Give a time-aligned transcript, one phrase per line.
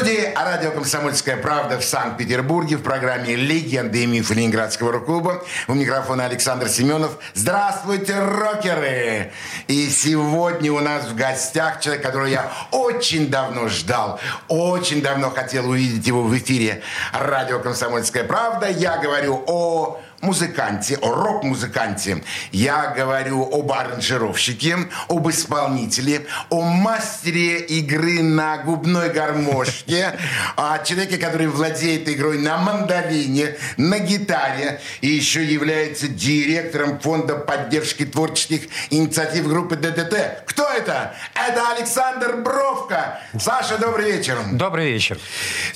[0.00, 5.44] студии радио «Комсомольская правда» в Санкт-Петербурге в программе «Легенды и мифы Ленинградского рок-клуба».
[5.68, 7.18] У микрофона Александр Семенов.
[7.34, 9.30] Здравствуйте, рокеры!
[9.66, 14.18] И сегодня у нас в гостях человек, которого я очень давно ждал,
[14.48, 16.80] очень давно хотел увидеть его в эфире
[17.12, 18.70] радио «Комсомольская правда».
[18.70, 22.22] Я говорю о музыканте, о рок-музыканте.
[22.52, 24.76] Я говорю об аранжировщике,
[25.08, 30.18] об исполнителе, о мастере игры на губной гармошке,
[30.56, 38.04] о человеке, который владеет игрой на мандолине, на гитаре и еще является директором фонда поддержки
[38.04, 40.44] творческих инициатив группы ДДТ.
[40.46, 41.14] Кто это?
[41.34, 43.20] Это Александр Бровка.
[43.38, 44.36] Саша, добрый вечер.
[44.52, 45.18] Добрый вечер.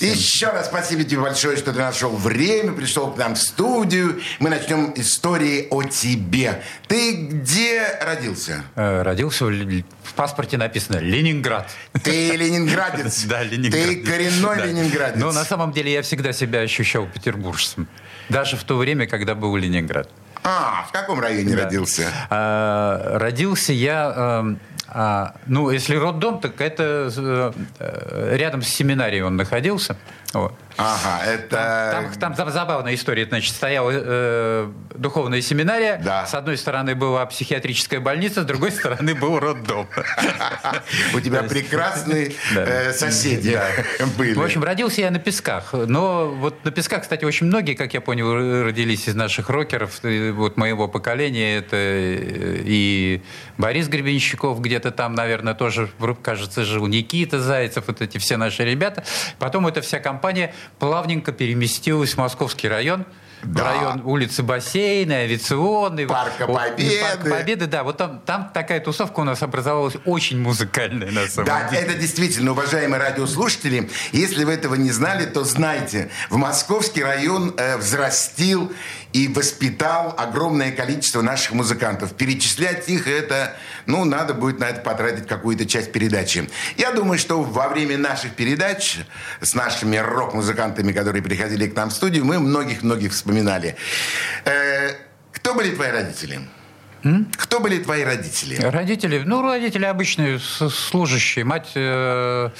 [0.01, 4.51] Еще раз спасибо тебе большое, что ты нашел время, пришел к нам в студию мы
[4.51, 6.63] начнем истории о тебе.
[6.89, 8.65] Ты где родился?
[8.75, 11.71] Э, родился в, паспорте написано Ленинград.
[12.03, 13.25] Ты ленинградец?
[13.35, 13.85] Да, Ленинград.
[13.85, 15.17] Ты коренной ленинградец?
[15.17, 17.89] Но на самом деле я всегда себя ощущал петербуржцем.
[18.29, 20.09] Даже в то время, когда был Ленинград.
[20.43, 22.09] А, в каком районе родился?
[22.31, 24.41] А, родился я...
[24.43, 29.97] Эм, а, ну, если роддом, так это э, рядом с семинарией он находился.
[30.35, 30.53] Вот.
[30.77, 32.11] Ага, это...
[32.19, 33.27] Там, там забавная история.
[33.27, 36.01] Значит, стояла э, духовная семинария.
[36.03, 36.27] Да.
[36.27, 39.89] С одной стороны была психиатрическая больница, с другой стороны был роддом.
[41.15, 43.59] У тебя прекрасные э, соседи
[44.19, 44.35] были.
[44.35, 45.73] В общем, родился я на Песках.
[45.73, 50.57] Но вот на Песках, кстати, очень многие, как я понял, родились из наших рокеров, вот
[50.57, 51.59] моего поколения.
[51.59, 53.23] Это э, и
[53.59, 55.89] Борис Гребенщиков где-то там, наверное, тоже,
[56.23, 56.87] кажется, жил.
[56.87, 59.05] Никита Зайцев, вот эти все наши ребята.
[59.39, 60.24] Потом эта вся компания
[60.79, 63.05] плавненько переместилась в Московский район,
[63.45, 63.65] да.
[63.65, 66.07] район улицы Бассейна, Авиационный.
[66.07, 67.01] Парка Победы.
[67.01, 67.85] Парка Победы, да.
[67.85, 71.83] Вот там, там такая тусовка у нас образовалась очень музыкальная, на самом да, деле.
[71.83, 77.55] Да, это действительно, уважаемые радиослушатели, если вы этого не знали, то знайте, в Московский район
[77.57, 78.73] э, взрастил
[79.13, 82.15] и воспитал огромное количество наших музыкантов.
[82.15, 83.55] Перечислять их это,
[83.87, 86.49] ну, надо будет на это потратить какую-то часть передачи.
[86.77, 88.99] Я думаю, что во время наших передач
[89.41, 93.34] с нашими рок-музыкантами, которые приходили к нам в студию, мы многих-многих вспоминали.
[94.45, 94.95] Э,
[95.33, 96.41] кто были твои родители?
[97.37, 98.57] Кто были твои родители?
[98.57, 99.23] Родители?
[99.25, 101.45] Ну, родители обычные, служащие.
[101.45, 102.51] Мать э,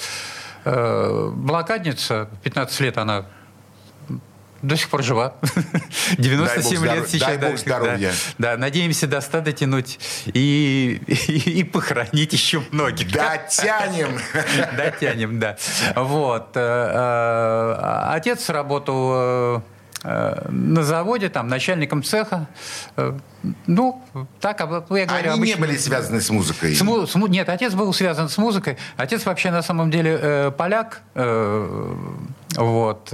[0.65, 3.25] э, блокадница, 15 лет она
[4.61, 5.35] до сих пор жива.
[6.19, 7.29] 97 дай лет сейчас.
[7.29, 8.13] Дай бог здоровья.
[8.39, 13.13] Да, да, надеемся до 100 дотянуть и, и, и похоронить еще многих.
[13.13, 14.19] Дотянем.
[14.77, 15.57] Дотянем, да.
[15.97, 16.51] Вот.
[16.55, 19.63] Э, э, отец работал
[20.05, 22.47] на заводе, там, начальником цеха.
[23.67, 24.03] Ну,
[24.41, 25.45] так, я говорю, Они обычно...
[25.45, 26.75] не были связаны с музыкой?
[26.75, 27.07] С му...
[27.07, 27.15] С.
[27.15, 28.77] Нет, отец был связан с музыкой.
[28.97, 31.03] Отец вообще на самом деле э, поляк.
[31.15, 31.95] Э,
[32.57, 33.13] вот.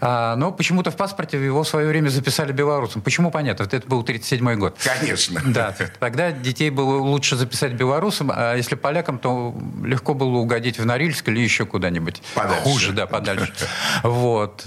[0.00, 3.02] А, но почему-то в паспорте его в свое время записали белорусом.
[3.02, 3.64] Почему, понятно.
[3.64, 4.78] Вот это был 37-й год.
[4.82, 5.42] Конечно.
[5.46, 5.74] Да.
[5.98, 11.28] Тогда детей было лучше записать белорусом, а если полякам, то легко было угодить в Норильск
[11.28, 12.22] или еще куда-нибудь.
[12.34, 12.62] Подальше.
[12.62, 13.52] Хуже, да, подальше.
[14.02, 14.64] Вот.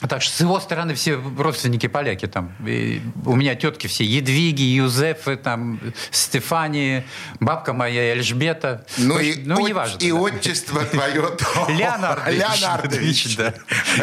[0.00, 2.54] Так что с его стороны все родственники поляки там.
[2.66, 5.80] И у меня тетки все Едвиги, Юзефы, там,
[6.10, 7.04] Стефани,
[7.40, 8.84] бабка моя Эльжбета.
[8.98, 9.98] Ну, и, ну неважно.
[9.98, 11.30] И отчество твое.
[11.68, 12.38] Леонардович.
[12.38, 13.36] Леонардович.
[13.38, 13.54] Да,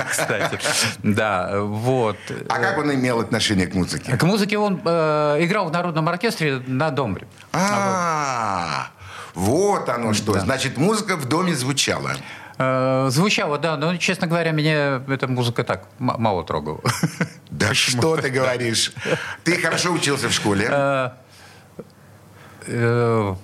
[0.10, 0.60] кстати.
[1.04, 2.18] Да, вот.
[2.50, 4.18] А как он имел отношение к музыке?
[4.18, 7.28] К музыке он э, играл в народном оркестре на домбре.
[7.52, 8.88] А,
[9.36, 10.40] вот оно что.
[10.40, 12.16] Значит, музыка в доме звучала.
[12.58, 16.82] Э, звучало, да, но, честно говоря, меня эта музыка так мало трогала.
[17.50, 18.94] Да что ты говоришь?
[19.44, 20.68] Ты хорошо учился в школе?
[20.72, 21.10] Э,
[22.66, 23.36] э,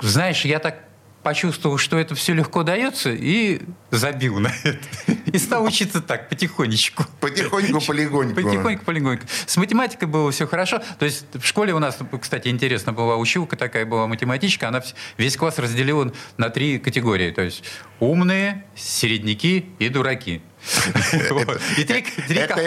[0.00, 0.87] знаешь, я так
[1.22, 4.78] почувствовал, что это все легко дается, и забил на это.
[5.26, 7.04] И стал учиться так, потихонечку.
[7.20, 8.34] Потихоньку, полегоньку.
[8.34, 9.26] Потихоньку, полегоньку.
[9.46, 10.80] С математикой было все хорошо.
[10.98, 14.68] То есть в школе у нас, кстати, интересно была училка такая была математичка.
[14.68, 14.82] Она
[15.16, 17.30] весь класс разделила на три категории.
[17.30, 17.62] То есть
[18.00, 20.42] умные, середняки и дураки.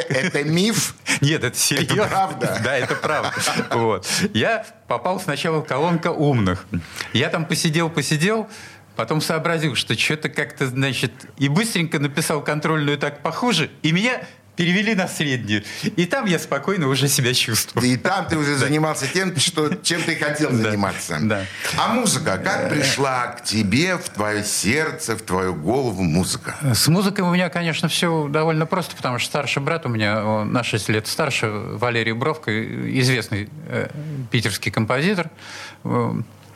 [0.10, 0.96] Это миф?
[1.22, 2.02] Нет, это серьезно.
[2.02, 2.62] Это правда?
[2.64, 3.34] Да, это правда.
[3.72, 4.08] Вот.
[4.34, 6.66] Я попал сначала в колонка умных.
[7.14, 8.50] Я там посидел, посидел,
[8.96, 14.22] Потом сообразил, что что-то как-то, значит, и быстренько написал контрольную так похуже, и меня
[14.56, 15.64] перевели на среднюю.
[15.96, 17.86] И там я спокойно уже себя чувствую.
[17.86, 21.18] И там ты уже занимался тем, что, чем ты хотел заниматься.
[21.22, 21.46] Да.
[21.78, 26.56] А музыка, как пришла к тебе, в твое сердце, в твою голову музыка?
[26.74, 30.52] С музыкой у меня, конечно, все довольно просто, потому что старший брат у меня, он
[30.52, 32.52] на 6 лет старше, Валерий Бровко,
[33.00, 33.90] известный э,
[34.32, 35.30] питерский композитор.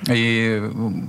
[0.08, 0.62] Э, и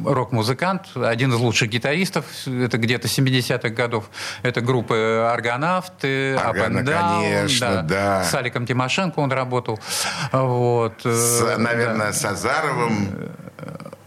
[0.05, 4.11] рок-музыкант, один из лучших гитаристов, это где-то 70-х годов.
[4.43, 8.25] Это группы «Аргонавты», Аргона, «Апендаун», конечно, да.
[8.25, 9.79] С Аликом Тимошенко он работал.
[10.33, 11.01] Вот.
[11.05, 12.13] С, Э, наверное, да.
[12.13, 13.09] с Азаровым.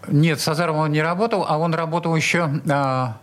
[0.08, 3.18] Нет, с Азаровым он не работал, а он работал еще а,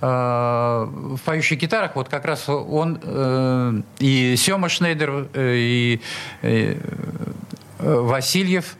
[0.00, 1.94] а, в поющих гитарах.
[1.94, 6.00] Вот как раз он э, и Сема Шнейдер, э, и,
[6.42, 6.78] и,
[7.78, 8.76] э, Васильев, э,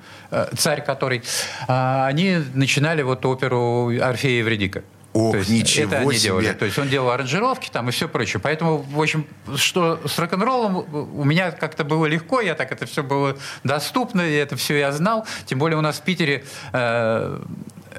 [0.57, 1.23] царь который,
[1.69, 4.83] а, они начинали вот оперу Орфея и Евредика.
[5.15, 6.21] Ох, То есть ничего это они себе.
[6.23, 6.53] делали.
[6.55, 8.41] То есть он делал аранжировки там и все прочее.
[8.43, 9.27] Поэтому, в общем,
[9.57, 14.33] что с рок-н-роллом у меня как-то было легко, я так это все было доступно, и
[14.33, 15.27] это все я знал.
[15.45, 17.41] Тем более у нас в Питере э,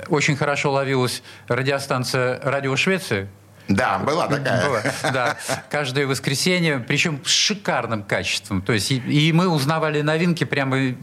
[0.08, 3.28] очень хорошо ловилась радиостанция «Радио Швеции»,
[3.68, 4.68] Да, была такая.
[4.68, 5.38] было, да.
[5.70, 8.62] Каждое воскресенье, причем с шикарным качеством.
[8.64, 10.96] То есть и, и мы узнавали новинки прямо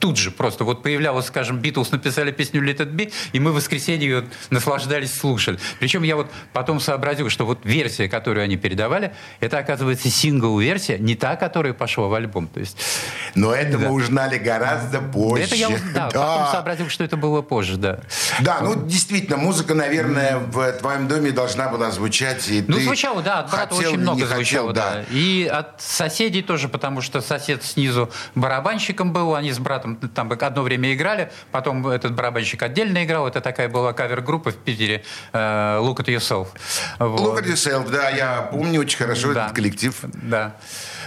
[0.00, 0.64] тут же просто.
[0.64, 5.14] Вот появлялась, скажем, Битлз написали песню «Let it be», и мы в воскресенье ее наслаждались,
[5.14, 5.58] слушали.
[5.78, 11.14] Причем я вот потом сообразил, что вот версия, которую они передавали, это, оказывается, сингл-версия, не
[11.14, 12.48] та, которая пошла в альбом.
[12.48, 12.76] То есть
[13.34, 13.88] Но это Да.
[13.88, 15.44] мы узнали гораздо позже.
[15.44, 18.00] это я уз- да, потом сообразил, что это было позже, да.
[18.40, 22.48] Да, ну действительно, музыка, наверное, в твоем доме должна была звучать.
[22.48, 25.04] И Ну, ты звучало, да, от брата хотел очень много хотел, звучало, да.
[25.10, 30.62] И от соседей тоже, потому что сосед снизу барабанщиком был, они с братом там одно
[30.62, 35.02] время играли, потом этот барабанщик отдельно играл, это такая была кавер-группа в Питере,
[35.32, 35.38] э,
[35.80, 36.48] Look at Yourself.
[36.98, 37.20] Вот.
[37.20, 39.44] Look at yourself, да, я помню очень хорошо Да.
[39.44, 39.96] этот коллектив.
[40.02, 40.56] Да.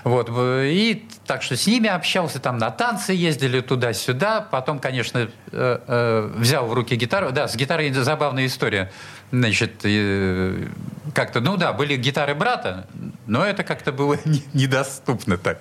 [0.03, 0.29] Вот.
[0.33, 4.41] И так что с ними общался, там на танцы ездили туда-сюда.
[4.41, 7.31] Потом, конечно, э, э, взял в руки гитару.
[7.31, 8.91] Да, с гитарой забавная история.
[9.31, 10.67] Значит, э,
[11.13, 12.87] как-то, ну да, были гитары брата,
[13.27, 15.59] но это как-то было не- недоступно так.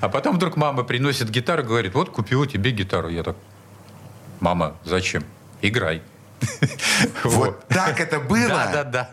[0.00, 3.08] А потом вдруг мама приносит гитару, говорит, вот купила тебе гитару.
[3.08, 3.36] Я так,
[4.40, 5.24] мама, зачем?
[5.62, 6.02] Играй.
[7.24, 8.48] Вот так это было?
[8.48, 9.10] Да, да, да.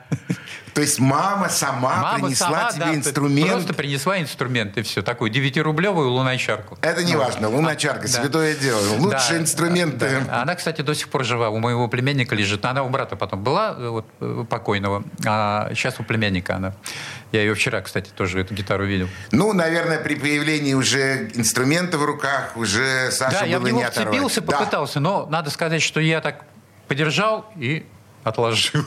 [0.74, 3.50] То есть мама сама Мама принесла сама, тебе да, инструмент.
[3.50, 5.02] Просто принесла инструмент, и все.
[5.02, 6.78] Такую девятирублевую луначарку.
[6.82, 8.08] Это не важно, луначарка, Да.
[8.10, 8.82] святое дело.
[8.98, 10.22] Лучшие Да, инструменты.
[10.28, 10.42] да.
[10.42, 11.48] Она, кстати, до сих пор жива.
[11.50, 12.66] У моего племянника лежит.
[12.66, 15.06] Она у брата потом была, э, вот, э, покойного.
[15.26, 16.74] А сейчас у племянника она.
[17.32, 19.08] Я ее вчера, кстати, тоже эту гитару видел.
[19.32, 23.80] Ну, наверное, при появлении уже инструмента в руках уже Саша да, я в было него
[23.80, 24.58] не вцепился, Да.
[24.58, 26.44] попытался, но надо сказать, что я так
[26.88, 27.86] подержал и
[28.24, 28.84] отложил.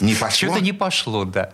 [0.00, 0.48] Не пошло?
[0.48, 1.50] Что-то не пошло, да.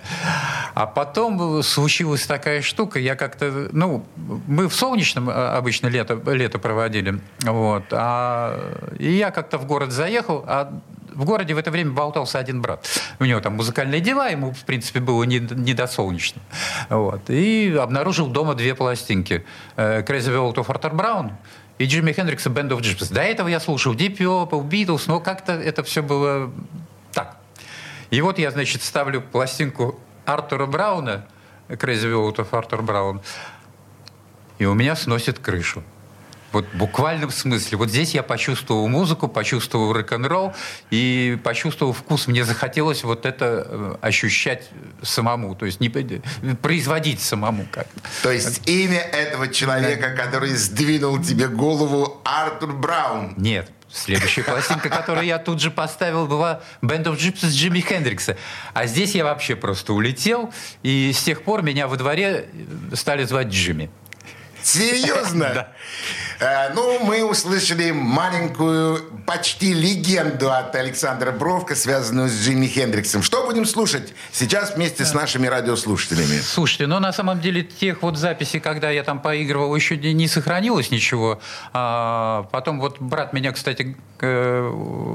[0.74, 4.06] А потом случилась такая штука, я как-то, ну,
[4.46, 9.90] мы в солнечном а, обычно лето, лето проводили, вот, а, и я как-то в город
[9.90, 10.72] заехал, а
[11.14, 12.86] в городе в это время болтался один брат.
[13.18, 16.40] У него там музыкальные дела, ему, в принципе, было не, не до солнечно.
[16.90, 17.28] Вот.
[17.28, 19.44] И обнаружил дома две пластинки.
[19.74, 21.32] Э, Crazy World of Arthur Brown
[21.78, 23.12] и Джимми Хендрикса Band of Gypsies.
[23.12, 26.52] До этого я слушал Deep Purple, Beatles, но как-то это все было
[27.12, 27.38] так.
[28.10, 31.26] И вот я, значит, ставлю пластинку Артура Брауна,
[31.68, 33.20] Crazy World of Arthur Brown,
[34.58, 35.82] и у меня сносит крышу.
[36.52, 37.78] Вот в буквальном смысле.
[37.78, 40.54] Вот здесь я почувствовал музыку, почувствовал рок-н-ролл
[40.90, 42.26] и почувствовал вкус.
[42.26, 44.68] Мне захотелось вот это э, ощущать
[45.02, 48.00] самому, то есть не, производить самому как-то.
[48.22, 53.34] То есть имя этого человека, который сдвинул тебе голову, Артур Браун.
[53.36, 53.70] Нет.
[53.90, 58.36] Следующая пластинка, которую я тут же поставил, была Band of Gypsies Джимми Хендрикса.
[58.74, 62.48] А здесь я вообще просто улетел, и с тех пор меня во дворе
[62.92, 63.90] стали звать Джимми.
[64.62, 65.48] Серьезно?
[65.54, 65.72] Да.
[66.40, 73.22] Э, ну, мы услышали маленькую, почти легенду от Александра Бровка, связанную с Джимми Хендриксом.
[73.22, 76.40] Что будем слушать сейчас вместе с нашими радиослушателями?
[76.40, 80.90] Слушайте, ну на самом деле тех вот записей, когда я там поигрывал, еще не сохранилось
[80.90, 81.40] ничего.
[81.72, 84.72] А, потом вот брат меня, кстати, э,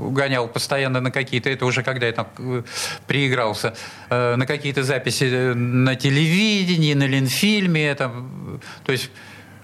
[0.09, 2.63] гонял постоянно на какие-то, это уже когда я там э,
[3.07, 3.75] приигрался,
[4.09, 7.93] на какие-то записи на телевидении, на Ленфильме.
[7.95, 9.09] Там, то есть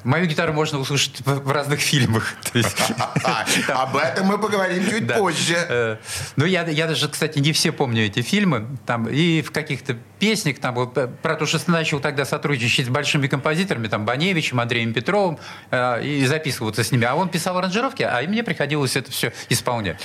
[0.04, 2.36] мою гитару можно услышать в разных фильмах.
[3.68, 5.56] Об этом мы поговорим чуть позже.
[5.70, 5.98] Э,
[6.36, 8.68] Ну, я, даже, кстати, не все помню эти фильмы.
[8.86, 13.28] Там, и в каких-то песнях, там, э, про то, что начал тогда сотрудничать с большими
[13.28, 15.40] композиторами, там, Баневичем, Андреем Петровым,
[15.72, 17.06] э, и записываться с ними.
[17.06, 20.02] А он писал аранжировки, а мне приходилось это все исполнять.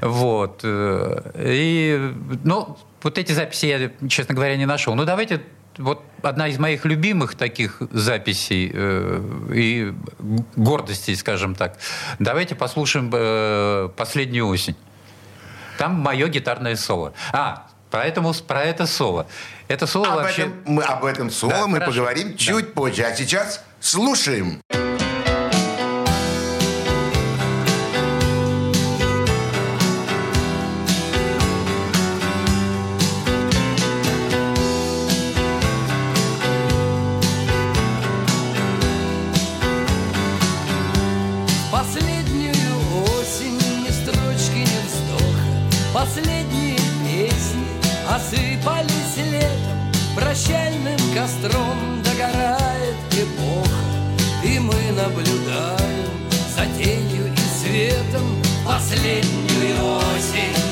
[0.00, 0.62] Вот.
[0.64, 2.12] И,
[2.44, 4.94] ну, вот эти записи я, честно говоря, не нашел.
[4.94, 5.42] Ну, давайте
[5.78, 9.92] вот одна из моих любимых таких записей э, и
[10.56, 11.78] гордостей, скажем так.
[12.18, 14.76] Давайте послушаем э, «Последнюю осень».
[15.78, 17.12] Там мое гитарное соло.
[17.32, 19.28] А, Поэтому про это соло.
[19.68, 20.42] Это соло об вообще...
[20.42, 21.92] Этом, мы, об этом соло да, мы хорошо.
[21.92, 22.36] поговорим да.
[22.36, 23.04] чуть позже.
[23.04, 24.60] А сейчас слушаем.
[56.76, 60.63] тенью и светом последнюю осень.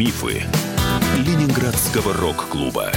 [0.00, 0.42] Мифы
[1.18, 2.90] Ленинградского рок-клуба.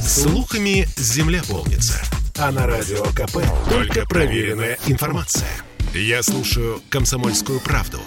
[0.00, 2.00] Слухами земля полнится.
[2.38, 5.50] А на радио КП только проверенная информация.
[5.92, 7.98] Я слушаю «Комсомольскую правду»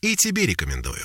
[0.00, 1.04] и тебе рекомендую.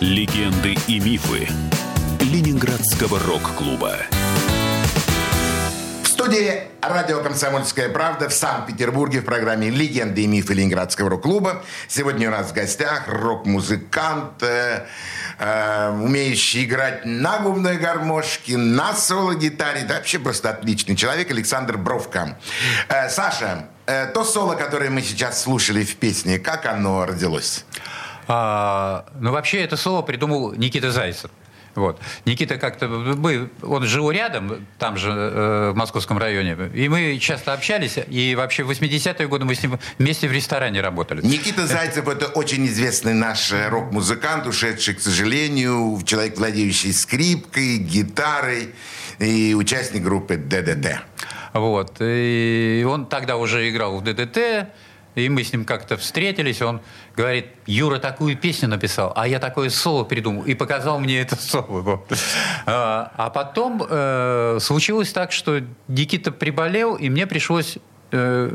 [0.00, 1.46] Легенды и мифы
[2.18, 3.98] Ленинградского рок-клуба
[6.22, 11.64] студии радио «Комсомольская правда» в Санкт-Петербурге в программе «Легенды и мифы Ленинградского рок-клуба».
[11.88, 14.86] Сегодня у нас в гостях рок-музыкант, э,
[15.40, 19.82] э, умеющий играть на губной гармошке, на соло-гитаре.
[19.82, 22.38] Да, вообще просто отличный человек Александр Бровка.
[22.88, 27.64] Э, Саша, э, то соло, которое мы сейчас слушали в песне, как оно родилось?
[28.28, 31.32] А, ну, вообще, это соло придумал Никита Зайцев.
[31.74, 32.00] Вот.
[32.24, 32.88] Никита как-то...
[32.88, 36.56] Мы, он жил рядом, там же, э, в московском районе.
[36.74, 37.98] И мы часто общались.
[38.08, 41.24] И вообще в 80-е годы мы с ним вместе в ресторане работали.
[41.24, 48.74] Никита Зайцев– это очень известный наш рок-музыкант, ушедший, к сожалению, человек, владеющий скрипкой, гитарой
[49.18, 51.02] и участник группы ДДТ.
[51.52, 51.96] Вот.
[52.00, 54.68] И он тогда уже играл в ДДТ.
[55.14, 56.80] И мы с ним как-то встретились, он
[57.14, 61.66] говорит, Юра такую песню написал, а я такое соло придумал, и показал мне это соло.
[61.82, 62.12] Вот.
[62.64, 67.76] А, а потом э, случилось так, что Никита приболел, и мне пришлось
[68.10, 68.50] э,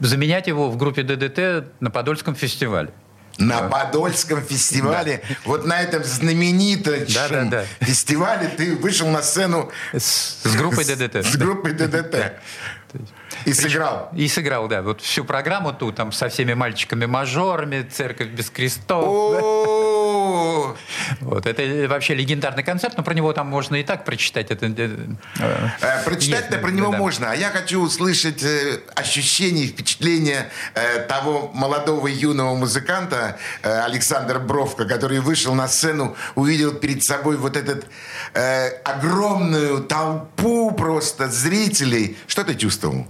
[0.00, 2.90] заменять его в группе ДДТ на Подольском фестивале.
[3.38, 5.36] На Подольском фестивале, да.
[5.46, 7.64] вот на этом знаменитом да, да, да.
[7.80, 11.16] фестивале ты вышел на сцену с, с группой ДДТ.
[11.16, 12.34] С, с группой ДДТ.
[13.44, 14.10] И сыграл.
[14.14, 14.82] И сыграл, да.
[14.82, 19.04] Вот всю программу тут, там, со всеми мальчиками-мажорами, церковь без крестов.
[21.20, 24.50] Вот, это вообще легендарный концерт, но про него там можно и так прочитать.
[24.50, 24.96] Это, э,
[25.80, 30.50] э, Прочитать-то про него можно, а я хочу услышать э, ощущения, впечатления
[31.08, 37.86] того молодого юного музыканта Александра Бровка, который вышел на сцену, увидел перед собой вот этот
[38.84, 42.16] огромную толпу просто зрителей.
[42.26, 43.06] Что ты чувствовал?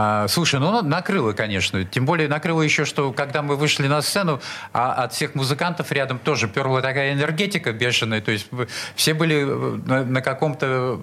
[0.00, 1.84] А, слушай, ну накрыло, конечно.
[1.84, 4.40] Тем более накрыло еще, что когда мы вышли на сцену,
[4.72, 8.20] а от всех музыкантов рядом тоже перла такая энергетика бешеная.
[8.20, 8.46] То есть
[8.94, 11.00] все были э, на, на каком-то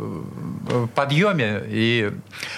[0.70, 1.64] э, подъеме.
[1.68, 2.14] И...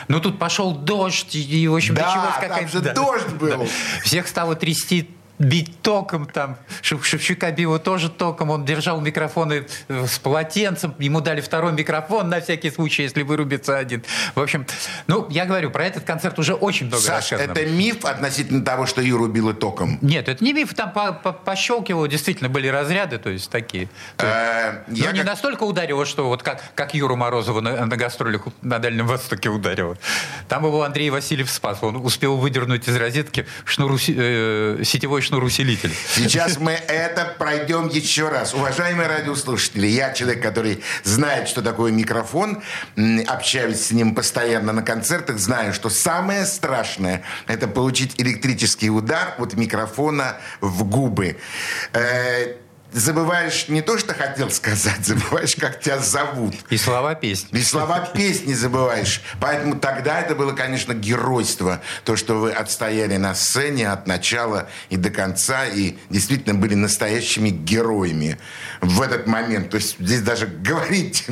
[0.09, 2.67] Ну тут пошел дождь, и, в общем, да, началась какая-то...
[2.67, 3.63] же да, дождь был.
[3.63, 3.65] Да.
[4.03, 6.57] Всех стало трясти бить током там.
[6.81, 8.49] Шевчука била тоже током.
[8.49, 10.95] Он держал микрофоны э, с полотенцем.
[10.99, 14.03] Ему дали второй микрофон на всякий случай, если вырубится один.
[14.35, 14.65] В общем,
[15.07, 17.51] ну, я говорю, про этот концерт уже очень много Саш, рассказано.
[17.51, 19.99] это миф относительно того, что Юру било током?
[20.01, 20.73] Нет, это не миф.
[20.73, 23.89] Там по -по пощелкивало, действительно были разряды, то есть такие.
[24.17, 28.79] Э, Но не настолько ударило, что вот как, как Юру Морозову на, на гастролях на
[28.79, 29.97] Дальнем Востоке ударило.
[30.47, 31.79] Там его Андрей Васильев спас.
[31.81, 35.93] Он успел выдернуть из розетки шнур, э, сетевой шнур усилителя.
[36.15, 38.53] Сейчас мы это пройдем еще раз.
[38.53, 42.63] Уважаемые радиослушатели, я человек, который знает, что такое микрофон,
[43.27, 49.53] общаюсь с ним постоянно на концертах, знаю, что самое страшное– это получить электрический удар от
[49.53, 51.37] микрофона в губы.
[52.93, 56.55] Забываешь не то, что хотел сказать, забываешь, как тебя зовут.
[56.69, 57.59] И слова песни.
[57.59, 59.21] И слова песни забываешь.
[59.39, 61.81] Поэтому тогда это было, конечно, геройство.
[62.05, 67.49] То, что вы отстояли на сцене от начала и до конца, и действительно были настоящими
[67.49, 68.37] героями
[68.81, 69.69] в этот момент.
[69.69, 71.25] То есть здесь даже говорить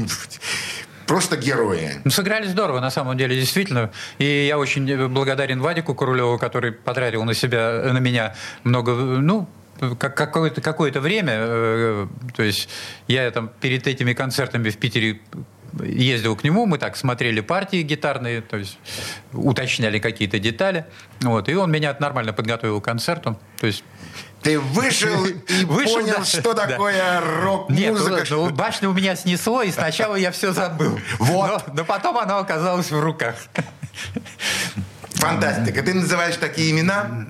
[1.07, 2.01] Просто герои.
[2.03, 3.91] Ну, сыграли здорово, на самом деле, действительно.
[4.17, 8.33] И я очень благодарен Вадику Королеву, который потратил на себя, на меня
[8.63, 9.47] много, ну,
[9.79, 12.69] какое-то, какое-то время, э, то есть
[13.07, 15.19] я там перед этими концертами в Питере
[15.83, 18.77] ездил к нему, мы так смотрели партии гитарные, то есть
[19.33, 20.85] уточняли какие-то детали,
[21.21, 23.83] вот, и он меня нормально подготовил к концерту, то есть
[24.41, 25.33] ты вышел и
[25.65, 27.21] вышел, понял, да, что такое да.
[27.41, 28.19] рок-музыка.
[28.19, 30.99] Нет, ну, башню у меня снесло, и сначала я все забыл.
[31.17, 31.67] Вот.
[31.67, 33.33] Но, но потом оно оказалось в руках.
[35.15, 35.81] Фантастика.
[35.81, 37.25] Ты называешь такие имена?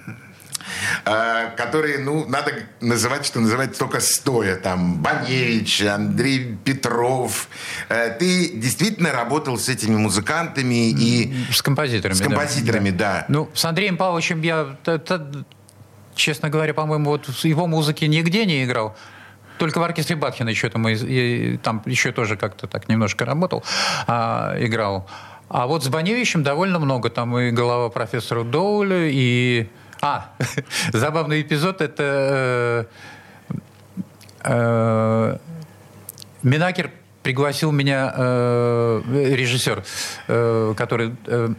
[1.05, 4.55] Э, которые, ну, надо называть, что называть только стоя.
[4.55, 7.47] Там Баневич, Андрей Петров.
[7.89, 11.33] Э, ты действительно работал с этими музыкантами и...
[11.51, 13.13] С композиторами, С композиторами, да.
[13.19, 13.25] да.
[13.29, 14.77] Ну, с Андреем Павловичем я,
[16.15, 18.95] честно говоря, по-моему, вот его музыки нигде не играл.
[19.57, 23.63] Только в оркестре Батхина еще там, и, там еще тоже как-то так немножко работал,
[24.05, 25.07] а, играл.
[25.47, 27.09] А вот с Баневичем довольно много.
[27.09, 29.69] Там и голова профессора Доуля, и
[30.05, 30.29] а,
[30.93, 32.87] забавный эпизод это
[33.49, 33.53] э,
[34.43, 35.37] э,
[36.43, 36.91] Минакер
[37.23, 39.01] пригласил меня э,
[39.35, 39.83] режиссер,
[40.27, 41.49] э, который э,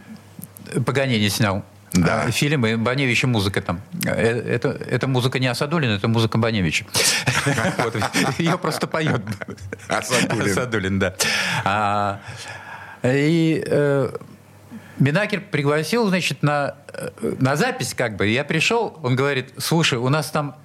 [0.85, 1.65] Паганини снял.
[1.91, 2.23] Да.
[2.25, 3.81] Э, фильмы Баневича музыка там.
[4.05, 6.85] Э, это, это музыка не Асадулина, это музыка Баневича.
[8.37, 9.21] Ее просто поет.
[9.89, 10.51] Асадулин.
[10.51, 11.15] Асадулин, да.
[11.65, 12.21] А,
[13.03, 13.61] и
[14.99, 18.27] Минакер пригласил, значит, на, э, на запись как бы.
[18.27, 20.55] Я пришел, он говорит, слушай, у нас там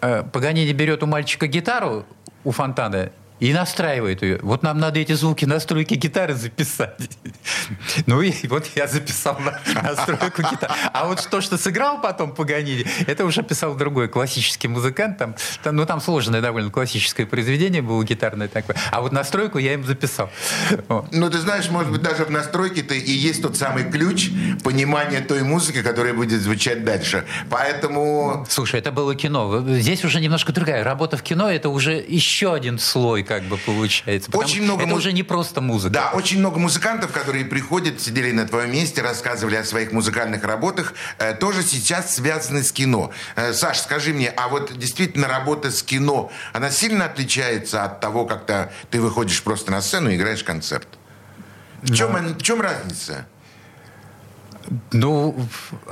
[0.00, 2.04] э, Паганини берет у мальчика гитару
[2.44, 4.38] у фонтана и настраивает ее.
[4.42, 6.96] Вот нам надо эти звуки настройки гитары записать.
[8.06, 9.38] Ну и вот я записал
[9.82, 10.72] настройку гитары.
[10.92, 15.18] А вот то, что сыграл потом Паганини, это уже писал другой классический музыкант.
[15.18, 18.76] Там, там, ну там сложное довольно классическое произведение было гитарное такое.
[18.90, 20.30] А вот настройку я им записал.
[20.88, 24.30] Ну ты знаешь, может быть, даже в настройке-то и есть тот самый ключ
[24.62, 27.24] понимания той музыки, которая будет звучать дальше.
[27.48, 28.46] Поэтому...
[28.48, 29.64] Слушай, это было кино.
[29.68, 30.84] Здесь уже немножко другая.
[30.84, 34.28] Работа в кино— это уже еще один слой как бы получается.
[34.32, 34.98] Очень много это муз...
[34.98, 35.94] уже не просто музыка.
[35.94, 40.94] Да, очень много музыкантов, которые приходят, сидели на твоем месте, рассказывали о своих музыкальных работах,
[41.18, 43.12] э, тоже сейчас связаны с кино.
[43.36, 48.26] Э, Саш, скажи мне, а вот действительно работа с кино, она сильно отличается от того,
[48.26, 50.88] как-то ты выходишь просто на сцену и играешь концерт?
[51.82, 52.34] В чем, да.
[52.36, 53.28] в чем разница?
[54.92, 55.36] Ну,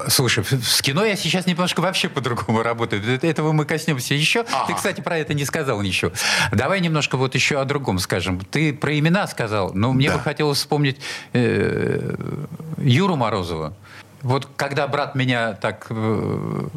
[0.06, 3.02] слушай, с кино я сейчас немножко вообще по-другому работаю.
[3.22, 4.40] Этого мы коснемся еще.
[4.40, 4.66] Ага.
[4.68, 6.12] Ты, кстати, про это не сказал ничего.
[6.52, 8.40] Давай немножко вот еще о другом скажем.
[8.40, 10.16] Ты про имена сказал, но мне да.
[10.16, 11.00] бы хотелось вспомнить
[11.32, 12.14] э,
[12.78, 13.74] Юру Морозова.
[14.22, 16.68] Вот когда брат меня так э,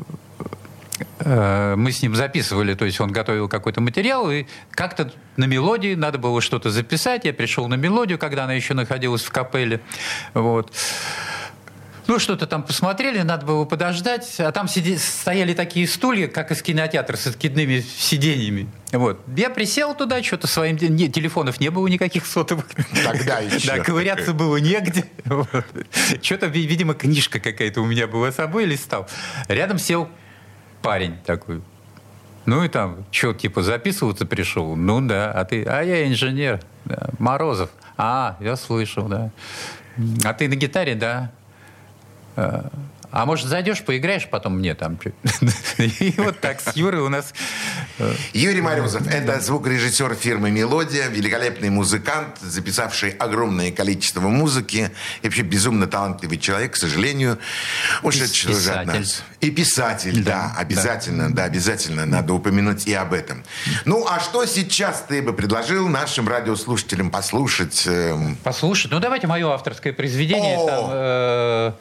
[1.19, 5.93] э, мы с ним записывали, то есть он готовил какой-то материал, и как-то на мелодии
[5.95, 7.25] надо было что-то записать.
[7.25, 9.81] Я пришел на мелодию, когда она еще находилась в капелле.
[10.33, 10.71] Вот.
[12.11, 14.35] Ну, что-то там посмотрели, надо было подождать.
[14.39, 18.69] А там сиди, стояли такие стулья, как из кинотеатра, с откидными сиденьями.
[18.91, 19.21] Вот.
[19.33, 20.75] Я присел туда, что-то своим...
[20.75, 22.65] Не, телефонов не было никаких сотовых.
[23.05, 23.65] Тогда еще.
[23.65, 25.05] Да, ковыряться было негде.
[26.21, 29.07] Что-то, видимо, книжка какая-то у меня была с собой, листал.
[29.47, 30.09] Рядом сел
[30.81, 31.61] парень такой.
[32.45, 34.75] Ну и там, что, типа, записываться пришел?
[34.75, 35.31] Ну да.
[35.31, 35.63] А ты?
[35.63, 36.59] А я инженер.
[37.19, 37.69] Морозов.
[37.95, 39.31] А, я слышал, да.
[40.25, 41.31] А ты на гитаре, да?
[42.35, 42.63] Э,
[43.11, 44.97] а может, зайдешь, поиграешь потом мне там?
[45.77, 47.33] И вот так с Юрой у нас...
[47.99, 54.91] Э, Юрий Морозов– это звукорежиссер фирмы «Мелодия», великолепный музыкант, записавший огромное количество музыки.
[55.21, 57.37] И вообще безумно талантливый человек, к сожалению,
[58.01, 59.23] ушедший уже от нас.
[59.41, 63.43] И писатель, да, обязательно, да, обязательно надо упомянуть и об этом.
[63.83, 67.83] Ну, а что сейчас ты бы предложил нашим радиослушателям послушать?
[67.87, 68.37] Эм?
[68.37, 68.91] Послушать?
[68.91, 70.55] Ну, давайте мое авторское произведение.
[70.65, 71.71] Там, э,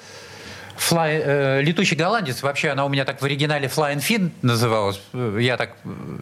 [0.80, 5.00] Fly, э, летучий голландец, вообще она у меня так в оригинале Flying Finn называлась.
[5.12, 5.76] Я так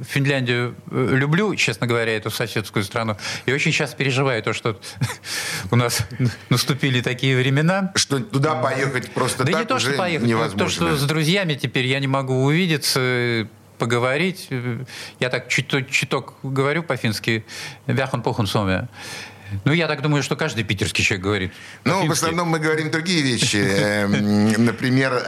[0.09, 3.17] Финляндию э, люблю, честно говоря, эту соседскую страну.
[3.47, 4.79] И очень сейчас переживаю то, что
[5.71, 6.01] у нас
[6.51, 7.93] наступили такие времена.
[7.95, 10.59] Что туда поехать просто да так не то, что поехать, невозможно.
[10.59, 13.47] то, что с друзьями теперь я не могу увидеться,
[13.79, 14.49] поговорить.
[15.21, 17.45] Я так чуток, чуток говорю по-фински.
[17.87, 18.89] Вяхан похун соме.
[19.65, 21.53] Ну, я так думаю, что каждый питерский человек говорит.
[21.85, 23.57] Ну, в основном мы говорим другие вещи.
[23.57, 25.23] Эм, например,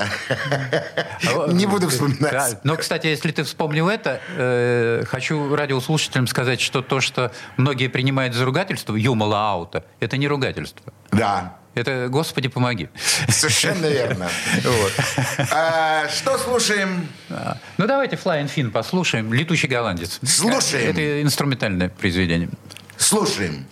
[1.48, 2.64] не буду вспоминать.
[2.64, 8.34] Но, кстати, если ты вспомнил это, э, хочу радиослушателям сказать, что то, что многие принимают
[8.34, 10.92] за ругательство, юмала аута, это не ругательство.
[11.10, 11.56] Да.
[11.74, 12.88] Это «Господи, помоги».
[13.28, 14.28] Совершенно верно.
[14.64, 14.92] Вот.
[15.52, 17.06] А, что слушаем?
[17.28, 19.32] Ну, давайте Flying Finn послушаем.
[19.32, 20.18] «Летучий голландец».
[20.22, 20.90] Слушаем.
[20.90, 22.50] Это инструментальное произведение.
[22.96, 23.66] Слушаем.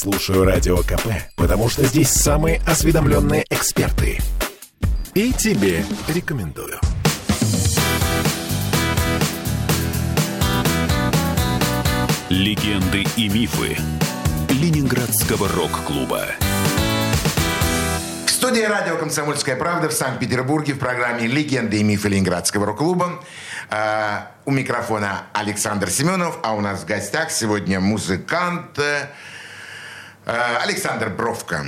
[0.00, 4.18] Слушаю Радио КП, потому что здесь самые осведомленные эксперты.
[5.12, 6.80] И тебе рекомендую.
[12.30, 13.76] Легенды и мифы
[14.48, 16.24] Ленинградского рок-клуба.
[18.24, 23.20] В студии радио «Комсомольская правда» в Санкт-Петербурге в программе «Легенды и мифы Ленинградского рок-клуба».
[23.68, 29.10] Э, у микрофона Александр Семенов, а у нас в гостях сегодня музыкант э,
[30.24, 31.66] Александр Бровко.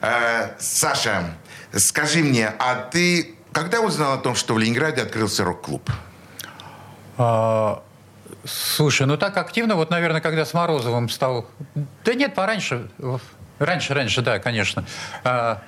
[0.00, 1.34] Э, Саша,
[1.72, 5.90] скажи мне, а ты когда узнал о том, что в Ленинграде открылся рок-клуб?
[7.18, 7.82] А,
[8.44, 11.46] слушай, ну так активно, вот, наверное, когда с Морозовым стал...
[12.04, 12.90] Да нет, пораньше.
[13.58, 14.84] Раньше, раньше, да, конечно.
[15.24, 15.62] А,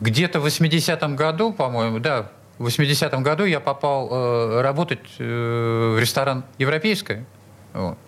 [0.00, 5.98] где-то в 80-м году, по-моему, да, в 80-м году я попал э, работать э, в
[5.98, 7.24] ресторан «Европейская».
[7.72, 7.98] Вот.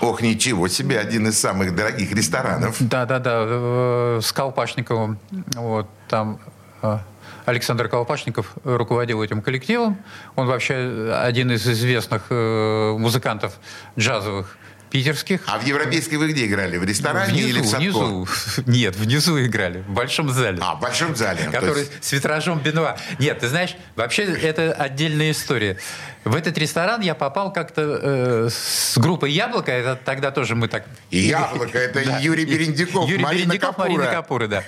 [0.00, 2.76] Ох, ничего себе, один из самых дорогих ресторанов.
[2.80, 5.18] Да, да, да, с Колпашниковым.
[5.54, 6.38] Вот, там
[6.82, 6.98] э,
[7.46, 9.98] Александр Колпашников руководил этим коллективом.
[10.36, 13.54] Он вообще один из известных э, музыкантов
[13.98, 14.58] джазовых
[14.90, 15.40] питерских.
[15.46, 16.78] А в европейской вы где играли?
[16.78, 17.82] В ресторане внизу, или в Садко?
[17.82, 18.28] Внизу.
[18.66, 20.58] Нет, внизу играли, в большом зале.
[20.60, 21.48] А, в большом зале.
[21.52, 22.04] Который есть...
[22.04, 22.96] с витражом Бенуа.
[23.18, 25.78] Нет, ты знаешь, вообще это отдельная история.
[26.24, 29.70] В этот ресторан я попал как-то э, с группой «Яблоко».
[29.72, 30.84] Это тогда тоже мы так...
[31.10, 32.18] «Яблоко»— это да.
[32.18, 33.88] Юрий Берендиков, Юрий Марина Берендиков, Капура.
[33.88, 34.64] Марина Капура, да.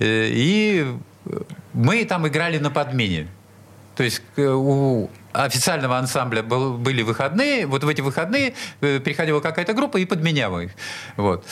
[0.00, 0.86] Э, и
[1.72, 3.28] мы там играли на подмене.
[3.96, 9.74] То есть у официального ансамбля был, были выходные, вот в эти выходные э, приходила какая-то
[9.74, 10.70] группа и подменяла их.
[11.16, 11.44] Вот.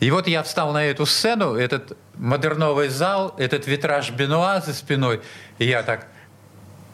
[0.00, 5.20] И вот я встал на эту сцену, этот модерновый зал, этот витраж Бенуа за спиной,
[5.58, 6.06] и я так,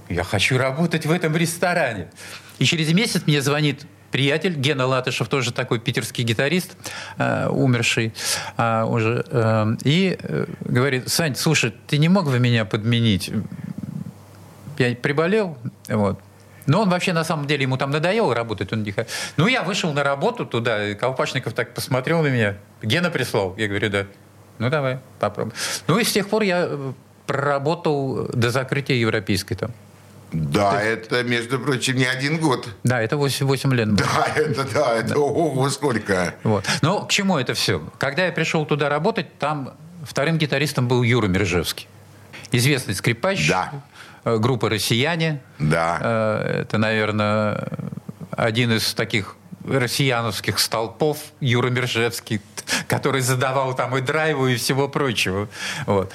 [0.09, 2.11] я хочу работать в этом ресторане.
[2.59, 6.77] И через месяц мне звонит приятель Гена Латышев, тоже такой питерский гитарист,
[7.19, 8.15] э, умерший
[8.57, 13.31] э, уже, э, и э, говорит, Сань, слушай, ты не мог бы меня подменить?
[14.79, 15.57] Я приболел,
[15.89, 16.19] вот.
[16.67, 18.95] Но он вообще, на самом деле, ему там надоело работать, он не
[19.37, 22.57] Ну, я вышел на работу туда, и Колпачников так посмотрел на меня.
[22.83, 23.55] Гена прислал.
[23.57, 24.07] Я говорю, да.
[24.59, 25.55] Ну, давай, попробуем.
[25.89, 26.93] Ну, и с тех пор я э,
[27.27, 29.73] проработал до закрытия европейской там.
[30.33, 31.07] Да, есть...
[31.07, 32.69] это, между прочим, не один год.
[32.83, 33.93] Да, это 8, 8 лет.
[33.93, 34.07] Было.
[34.07, 35.19] Да, это да, это да.
[35.19, 36.35] ого, сколько.
[36.45, 36.65] Вот.
[36.83, 37.83] Но к чему это все?
[37.99, 41.89] Когда я пришел туда работать, там вторым гитаристом был Юра Мержевский.
[42.53, 43.49] Известный скрипач.
[43.49, 43.73] Да
[44.25, 45.43] группа «Россияне».
[45.59, 45.99] Да.
[46.01, 47.69] Э, это, наверное,
[48.31, 52.41] один из таких россияновских столпов Юра Мержевский,
[52.89, 55.49] который задавал там и драйву, и всего прочего.
[55.87, 56.13] Вот.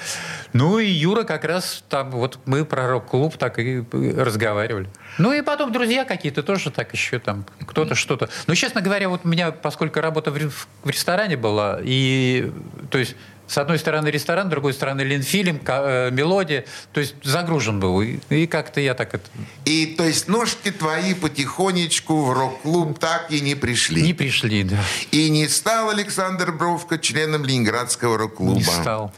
[0.52, 4.88] Ну и Юра как раз там, вот мы про рок-клуб так и разговаривали.
[5.18, 8.28] Ну и потом друзья какие-то тоже так еще там, кто-то что-то.
[8.46, 10.38] Но, честно говоря, вот у меня, поскольку работа в
[10.84, 12.52] ресторане была, и,
[12.90, 13.16] то есть,
[13.50, 16.64] с одной стороны ресторан, с другой стороны Ленфильм, э, мелодия.
[16.92, 18.00] То есть загружен был.
[18.00, 19.24] И, и как-то я так это...
[19.64, 24.02] И то есть ножки твои потихонечку в рок-клуб так и не пришли.
[24.02, 24.78] Не пришли, да.
[25.10, 28.54] И не стал Александр Бровко членом Ленинградского рок-клуба.
[28.54, 29.12] Не стал.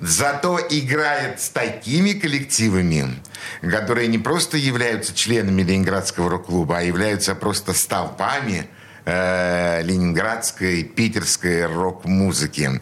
[0.00, 3.16] Зато играет с такими коллективами,
[3.62, 8.68] которые не просто являются членами Ленинградского рок-клуба, а являются просто столпами
[9.06, 12.80] э, ленинградской, питерской рок-музыки.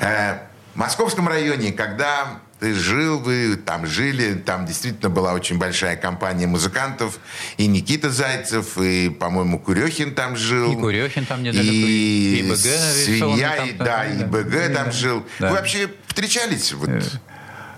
[0.00, 0.38] Э,
[0.74, 6.46] в московском районе, когда ты жил, вы там жили, там действительно была очень большая компания
[6.46, 7.18] музыкантов,
[7.56, 10.72] и Никита Зайцев, и, по-моему, Курехин там жил.
[10.72, 14.74] И Курехин там недалеко, и, и БГ Свинья, там, и, да, да, и БГ да,
[14.74, 15.24] там жил.
[15.38, 15.48] Да.
[15.48, 16.72] Вы вообще встречались?
[16.74, 16.88] Вот?
[16.90, 17.00] Э,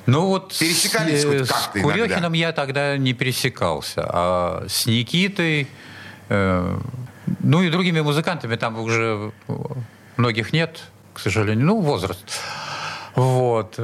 [0.07, 2.37] ну вот Пересекались с, хоть как-то С Курехиным иногда?
[2.39, 5.69] я тогда не пересекался, а с Никитой...
[6.29, 6.81] Э,
[7.41, 9.33] ну и другими музыкантами там уже
[10.17, 10.81] многих нет,
[11.15, 11.67] к сожалению.
[11.67, 12.41] Ну, возраст.
[13.15, 13.79] Вот.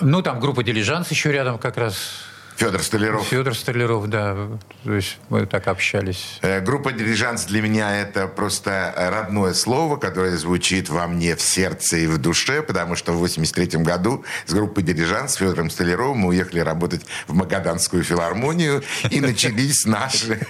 [0.00, 2.24] Ну, там группа «Дилижанс» еще рядом как раз
[2.56, 3.26] Федор Столяров.
[3.26, 4.48] Федор Столяров, да.
[4.84, 6.38] То есть мы так общались.
[6.42, 11.98] Э, группа «Дилижанс» для меня это просто родное слово, которое звучит во мне в сердце
[11.98, 16.28] и в душе, потому что в 83 году с группой «Дилижанс» с Федором Столяровым мы
[16.28, 20.40] уехали работать в Магаданскую филармонию, и начались наши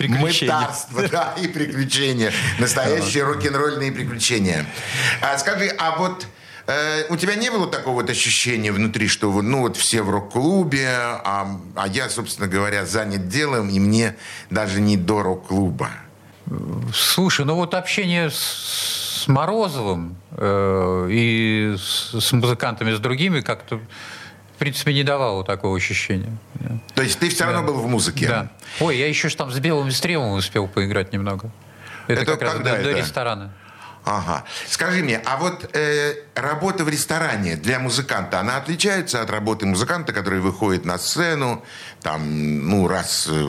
[0.00, 2.32] мытарства да, и приключения.
[2.58, 4.66] Настоящие рок-н-ролльные приключения.
[5.22, 6.26] А скажи, а вот
[6.66, 10.88] Э, у тебя не было такого вот ощущения внутри, что ну вот все в рок-клубе,
[10.88, 14.16] а, а я, собственно говоря, занят делом, и мне
[14.50, 15.90] даже не до рок-клуба?
[16.92, 23.80] Слушай, ну вот общение с, Морозовым э, и с, с музыкантами, с другими как-то
[24.56, 26.34] в принципе, не давало такого ощущения.
[26.94, 27.66] То есть ты все равно да.
[27.66, 28.26] был в музыке?
[28.26, 28.48] Да.
[28.80, 31.50] Ой, я еще там с Белым Стремом успел поиграть немного.
[32.06, 33.52] Это, это как раз до, до ресторана.
[34.06, 34.44] Ага.
[34.68, 40.12] Скажи мне, а вот э, работа в ресторане для музыканта, она отличается от работы музыканта,
[40.12, 41.64] который выходит на сцену,
[42.02, 43.48] там, ну, раз э,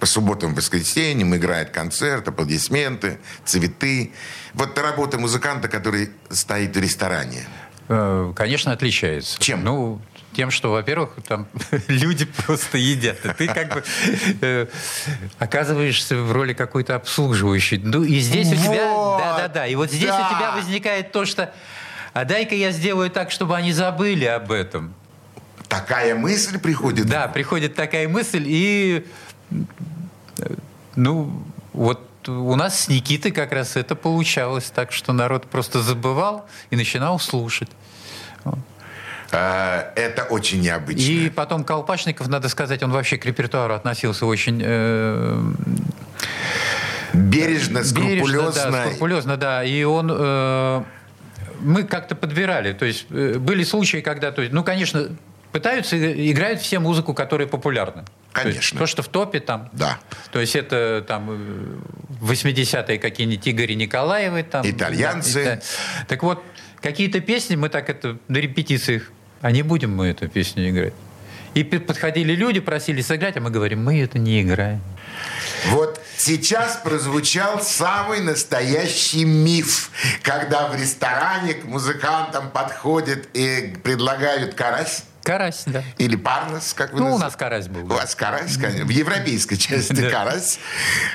[0.00, 4.14] по субботам, воскресеньям играет концерт, аплодисменты, цветы.
[4.54, 7.46] Вот работа музыканта, который стоит в ресторане.
[7.88, 9.38] Э, конечно, отличается.
[9.38, 9.62] Чем?
[9.62, 10.00] Ну,
[10.38, 11.48] тем, что, во-первых, там
[11.88, 13.26] люди просто едят.
[13.26, 13.82] И ты как бы
[14.40, 14.68] э,
[15.40, 17.78] оказываешься в роли какой-то обслуживающей.
[17.78, 18.84] Ну, и здесь вот, у тебя...
[19.18, 19.66] Да-да-да.
[19.66, 20.30] И вот здесь да.
[20.30, 21.52] у тебя возникает то, что...
[22.12, 24.94] А дай-ка я сделаю так, чтобы они забыли об этом.
[25.66, 27.06] Такая мысль приходит?
[27.06, 28.44] Да, приходит такая мысль.
[28.46, 29.04] И...
[30.94, 36.46] Ну, вот у нас с Никитой как раз это получалось так, что народ просто забывал
[36.70, 37.70] и начинал слушать.
[39.30, 41.10] Э, это очень необычно.
[41.10, 44.60] И потом Колпачников, надо сказать, он вообще к репертуару относился очень...
[44.64, 45.40] Э,
[47.12, 48.24] бережно, скрупулезно.
[48.24, 49.64] Бережно, да, скрупулезно, да.
[49.64, 50.10] И он...
[50.12, 50.82] Э,
[51.60, 52.72] мы как-то подбирали.
[52.72, 54.32] То есть э, были случаи, когда...
[54.32, 55.10] То есть, ну, конечно,
[55.52, 55.96] пытаются,
[56.30, 58.04] играют все музыку, которая популярна.
[58.32, 58.78] Конечно.
[58.78, 59.68] То, что в топе там.
[59.72, 59.98] Да.
[60.32, 61.30] То есть это там
[62.20, 64.42] 80-е какие-нибудь Игорь Николаевы.
[64.42, 65.44] Там, Итальянцы.
[65.44, 66.42] Да, так вот,
[66.80, 69.10] какие-то песни мы так это на репетициях,
[69.40, 70.94] а не будем мы эту песню играть.
[71.54, 74.80] И подходили люди, просили сыграть, а мы говорим, мы это не играем.
[75.70, 79.90] Вот сейчас прозвучал самый настоящий миф,
[80.22, 85.02] когда в ресторане к музыкантам подходят и предлагают карась.
[85.24, 85.82] Карась, да.
[85.98, 87.24] Или парнос, как вы Ну, у называете?
[87.24, 87.84] нас карась был.
[87.84, 87.94] У да.
[87.96, 90.58] вас карась, конечно, в европейской части карась.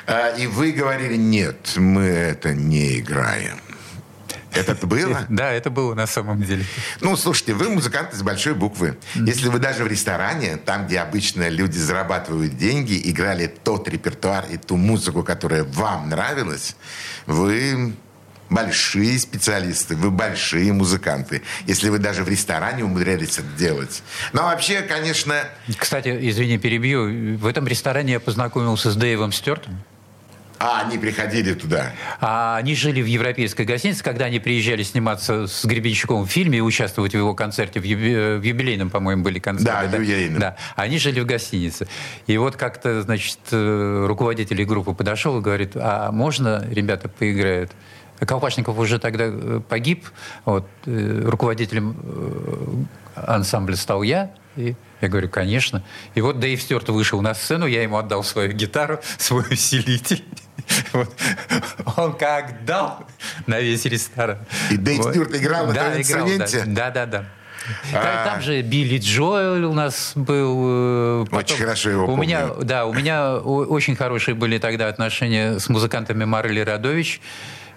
[0.08, 3.60] А, И вы говорили, нет, мы это не играем.
[4.54, 5.26] Это было?
[5.30, 6.66] Да, это было на самом деле.
[7.02, 8.98] Ну, слушайте, вы музыканты с большой буквы.
[9.16, 14.58] Если вы даже в ресторане, там, где обычно люди зарабатывают деньги, играли тот репертуар и
[14.58, 16.76] ту музыку, которая вам нравилась,
[17.26, 17.94] вы
[18.50, 21.42] большие специалисты, вы большие музыканты.
[21.66, 24.04] Если вы даже в ресторане умудрялись это делать.
[24.32, 25.36] Но вообще, конечно,
[25.78, 27.38] Кстати, извини, перебью.
[27.38, 29.80] В этом ресторане я познакомился с Дэйвом Стюартом.
[30.60, 31.92] А, они приходили туда.
[32.22, 36.62] А они жили в европейской гостинице, когда они приезжали сниматься с Гребенщиковым в фильме и
[36.62, 39.90] участвовать в его концерте, в, юби- в юбилейном, по-моему, были концерты.
[39.90, 40.40] Да, юбилейном.
[40.40, 41.88] Да, они жили в гостинице.
[42.28, 47.72] И вот как-то, значит, э, руководитель группы подошел и говорит, а можно ребята поиграют?
[48.20, 50.06] Колпашников уже тогда э, погиб,
[50.46, 55.84] вот, э, руководителем э, ансамбля стал я, и я говорю, конечно.
[56.16, 60.24] И вот Дэйв Стюарт вышел на сцену, я ему отдал свою гитару, свой усилитель.
[60.94, 61.14] Вот.
[61.98, 63.06] Он как дал
[63.48, 64.38] на весь ресторан.
[64.72, 65.12] И Дэйв Вот.
[65.12, 66.34] Стюарт играл на Да, твоем играл, да.
[66.36, 66.64] инструменте?
[66.74, 67.26] Да, да, да.
[67.94, 68.26] А.
[68.26, 71.24] Там же Билли Джоэл у нас был.
[71.24, 72.22] э, Очень хорошо его у помню.
[72.24, 77.22] меня, Да, у меня очень хорошие были тогда отношения с музыкантами Марли Радович.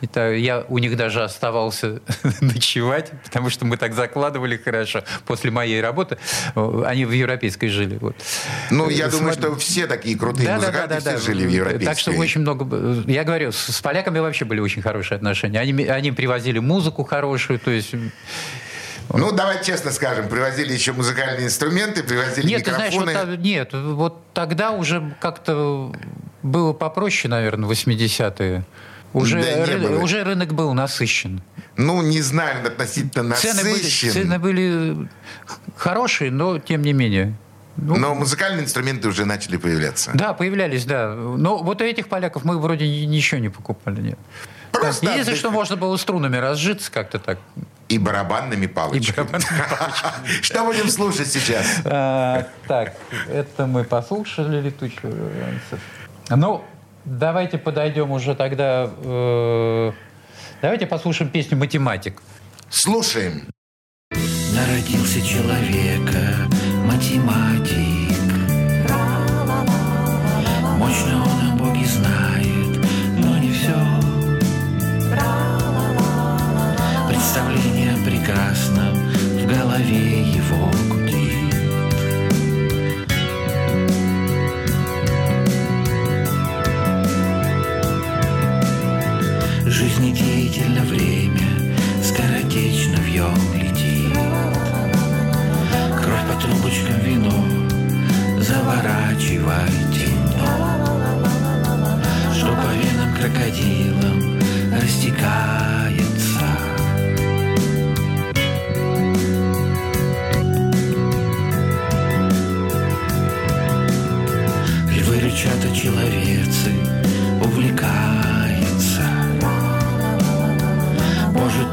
[0.03, 2.01] Это я у них даже оставался
[2.41, 6.19] ночевать, потому что мы так закладывали хорошо после моей работы.
[6.55, 7.97] Они в европейской жили.
[8.01, 8.17] Вот.
[8.71, 11.19] Ну, я Э, думаю, что все такие крутые Да, музыканты да, да, все да.
[11.19, 11.85] жили в европейской.
[11.87, 13.03] Так что очень много...
[13.11, 15.61] Я говорю, с, с поляками вообще были очень хорошие отношения.
[15.61, 17.95] Они, они привозили музыку хорошую, то есть...
[19.15, 23.31] Ну, давай честно скажем, привозили еще музыкальные инструменты, привозили Нет, ты знаешь, микрофоны.
[23.31, 25.93] вот, нет, вот тогда уже как-то
[26.43, 28.65] было попроще, наверное, 80-е.
[29.21, 30.01] Уже, Да ры- было.
[30.03, 31.41] уже рынок был насыщен.
[31.77, 34.11] Ну, не знаю, относительно Цены были, насыщен.
[34.13, 35.09] цены были
[35.77, 37.35] хорошие, но тем не менее.
[37.77, 40.11] Ну, Но музыкальные инструменты уже начали появляться.
[40.15, 41.15] Да, появлялись, да.
[41.15, 44.19] Но вот у этих поляков мы вроде ни- ничего не покупали, нет.
[44.73, 47.39] Просто Единственное, отдых- что можно было струнами разжиться как-то так.
[47.89, 49.29] И барабанными палочками.
[50.43, 51.65] Что будем слушать сейчас?
[51.85, 52.95] А, так,
[53.29, 55.31] это мы послушали летучую.
[56.31, 56.65] Ну,
[57.07, 58.91] давайте подойдем уже тогда.
[59.05, 59.93] э,
[60.61, 62.21] давайте послушаем песню Математик.
[62.69, 63.49] Слушаем.
[64.53, 66.49] Народился человека
[66.85, 68.33] математик.
[70.79, 72.79] Мощно он о Боге знает,
[73.19, 73.77] но не все.
[77.09, 80.71] Представление о прекрасном в голове его
[89.69, 94.13] Жизнедеятельно время скоротечно вьем летит.
[96.01, 97.45] Кровь по трубочкам вино
[98.41, 100.79] заворачивайте дно,
[102.33, 104.39] Что по венам крокодилам
[104.73, 105.96] растекается.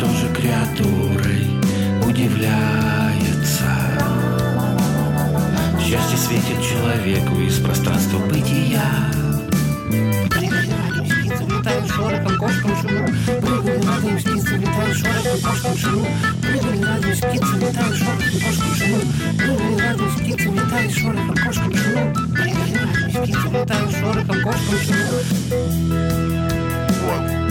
[0.04, 1.48] Тоже креатурой
[2.06, 3.72] удивляется.
[5.80, 8.84] Счастье светит человеку из пространства бытия.
[11.48, 13.06] Летают шорохом, кошкам живу.
[13.40, 16.08] Прыгали радуем птицы, летают шорохом, кошкам живу.
[16.42, 19.00] Прыгали радуем птицы, летают шорохом, кошкам живу.
[19.38, 22.14] Прыгали радуем птицы, летают шорохом, кошкам живу.
[22.34, 25.18] Прыгали радуем птицы, летают шорохом, кошкам живу.
[27.06, 27.43] Мы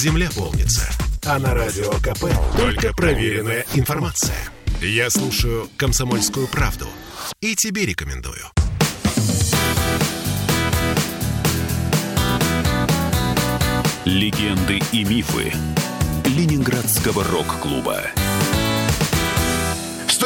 [0.00, 0.88] земля полнится.
[1.26, 2.24] А на радио КП
[2.56, 4.38] только проверенная информация.
[4.80, 6.86] Я слушаю «Комсомольскую правду»
[7.42, 8.46] и тебе рекомендую.
[14.06, 15.52] Легенды и мифы
[16.24, 18.00] Ленинградского рок-клуба.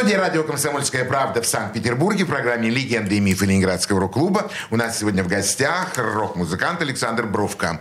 [0.04, 4.98] Студии радио «Комсомольская правда» в Санкт-Петербурге в программе «Легенды и мифы Ленинградского рок-клуба» у нас
[4.98, 7.80] сегодня в гостях рок-музыкант Александр Бровка.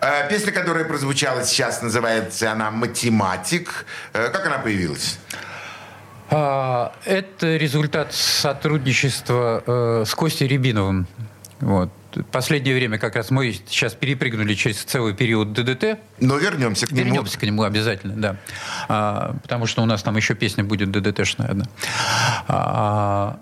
[0.00, 3.86] Э, Песня, которая прозвучала сейчас, называется она «Математик».
[4.12, 5.18] Э, Как она появилась?
[6.30, 11.08] А, Это результат сотрудничества э, с Костей Рябиновым.
[11.58, 11.90] Вот.
[12.30, 15.98] Последнее время как раз мы сейчас перепрыгнули через целый период ДДТ.
[16.20, 17.04] Но вернемся к нему.
[17.04, 18.36] Вернемся к нему обязательно, да.
[18.88, 21.64] А, потому что у нас там еще песня будет ДДТшная одна.
[22.48, 23.38] А,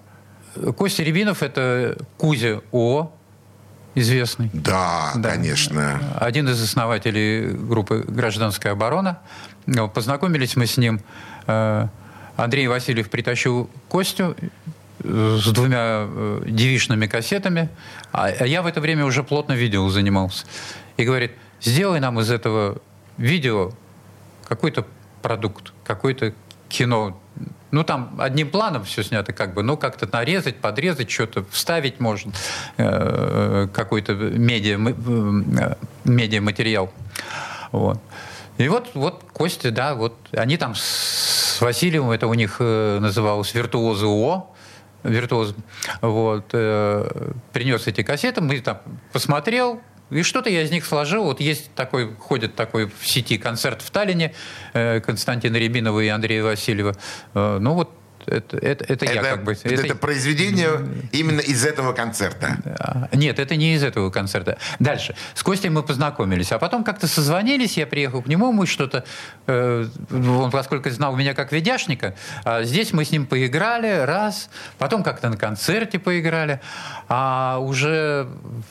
[0.77, 3.13] Костя Рябинов– это Кузя О,
[3.95, 4.51] известный.
[4.53, 5.31] Да, Да.
[5.31, 6.01] конечно.
[6.21, 9.19] Один из основателей группы «Гражданская оборона».
[9.95, 11.01] Познакомились мы с ним.
[11.47, 11.89] Э,
[12.37, 14.35] Андрей Васильев притащил Костю
[15.03, 17.69] с двумя э, девичными кассетами,
[18.13, 20.47] а а я в это время уже плотно видео занимался.
[20.97, 22.79] И говорит, сделай нам из этого
[23.17, 23.73] видео
[24.49, 24.87] какой-то
[25.23, 26.35] продукт, какое-то
[26.69, 27.19] кино.
[27.71, 32.33] Ну, там одним планом все снято, как бы, но как-то нарезать, подрезать, что-то вставить можно,
[32.77, 35.75] э, какой-то медиа, э,
[36.05, 36.93] медиаматериал.
[37.71, 37.99] Вот.
[38.59, 43.55] И вот, вот Костя, да, вот они там с Васильевым, это у них э, называлось
[43.55, 44.55] «Виртуозы ООО»,
[45.03, 45.55] виртуоз,
[46.01, 48.81] вот, э, принес эти кассеты, мы там
[49.13, 49.81] посмотрел,
[50.11, 51.25] и что-то я из них сложил.
[51.25, 54.35] Вот есть такой, ходит такой в сети концерт в Таллине
[54.75, 56.95] э, Константина Рябинова и Андрея Васильева.
[57.35, 57.91] Э, ну вот
[58.27, 59.53] это, это, это, я как бы...
[59.53, 60.71] это произведение
[61.13, 62.57] именно из этого концерта.
[62.79, 64.59] А, Нет, это не из этого концерта.
[64.79, 65.15] Дальше.
[65.35, 69.05] С Костей мы познакомились, а потом как-то созвонились, я приехал к нему, мы что-то...
[69.47, 72.15] э, он, поскольку знал меня как ведяшника,
[72.45, 76.61] а здесь мы с ним поиграли раз, потом как-то на концерте поиграли,
[77.09, 78.29] а уже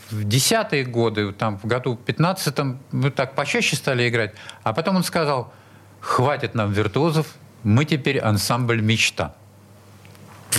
[0.09, 4.33] в десятые годы, там, в году 15-м, мы так почаще стали играть,
[4.63, 5.53] а потом он сказал,
[5.99, 7.27] хватит нам виртуозов,
[7.63, 9.35] мы теперь ансамбль «Мечта».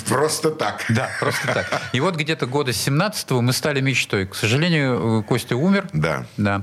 [0.09, 0.85] Просто так.
[0.89, 1.83] Да, просто так.
[1.93, 4.27] И вот где-то года 17-го мы стали мечтой.
[4.27, 5.89] К сожалению, э, Костя умер.
[5.93, 6.27] Да.
[6.37, 6.63] Да.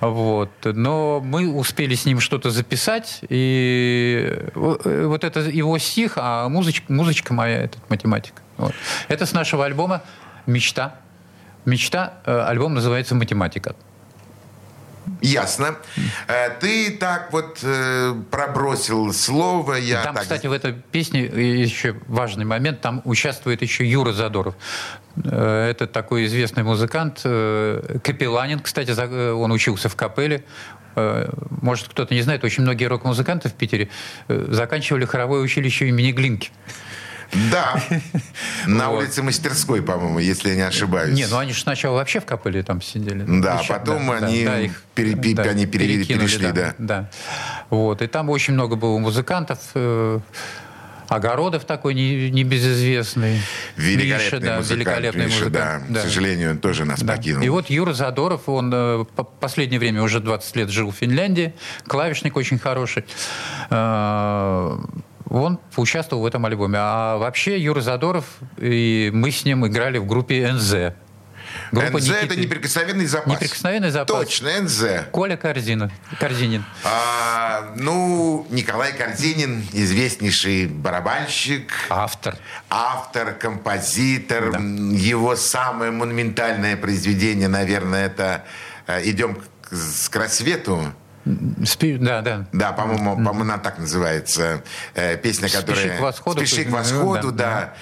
[0.00, 0.50] Вот.
[0.64, 3.20] Но мы успели с ним что-то записать.
[3.28, 8.34] И э, вот это его стих, а музычка, музычка моя, этот математик.
[8.56, 8.74] Вот.
[9.08, 10.02] Это с нашего альбома
[10.46, 10.96] «Мечта».
[11.64, 12.14] «Мечта».
[12.24, 13.74] э, Альбом называется «Математика».
[15.20, 15.76] Ясно.
[16.28, 20.22] Э, Ты так вот э, пробросил слово, я Там, так...
[20.22, 24.54] кстати, в этой песне еще важный момент, там участвует еще Юра Задоров.
[25.24, 28.90] Э, Это такой известный музыкант, э, капелланин, кстати,
[29.32, 30.44] он учился в капелле.
[30.96, 31.28] Э,
[31.62, 33.88] Может, кто-то не знает, очень многие рок-музыканты в Питере
[34.28, 36.50] заканчивали хоровое училище имени Глинки.
[37.50, 37.82] Да.
[38.66, 41.14] На улице Мастерской, по-моему, если я не ошибаюсь.
[41.16, 43.24] Не, ну они же сначала вообще в капелле там сидели.
[43.26, 44.44] Да, потом они
[44.94, 46.74] перешли, да.
[46.78, 47.10] да.
[47.70, 50.20] Вот, и там очень много было музыкантов, э,
[51.08, 53.42] Огородов такой не- небезызвестный.
[53.76, 55.84] Великолепный Миша, да, музыкант, великолепный Миша, музыкант.
[55.90, 56.00] да.
[56.00, 57.16] К сожалению, он тоже нас Да.
[57.16, 57.42] покинул.
[57.42, 61.52] И вот Юра Задоров, он э, по- последнее время уже 20 лет жил в Финляндии,
[61.86, 63.04] клавишник очень хороший.
[65.32, 66.78] Он поучаствовал в этом альбоме.
[66.78, 68.26] А вообще Юра Задоров,
[68.58, 70.92] и мы с ним играли в группе НЗ.
[71.70, 73.32] Группа НЗ это Никиты- неприкосновенный запас.
[73.32, 74.14] Неприкосновенный запас.
[74.26, 74.84] Точно, НЗ.
[75.10, 76.64] Коля Корзина, Корзинин.
[76.84, 82.36] А, ну, Николай Корзинин, известнейший барабанщик, Автор.
[82.68, 84.54] автор, композитор.
[84.54, 88.44] М, Его самое монументальное произведение, наверное, это
[88.86, 90.92] э, «Идем к, к рассвету».
[91.64, 92.46] Спи- Да, да.
[92.52, 94.62] Да, по-моему, по-моему, она так называется.
[94.94, 95.98] Э, песня, «Спеши которая...
[95.98, 96.38] к восходу».
[96.46, 97.74] «Спеши к восходу», да,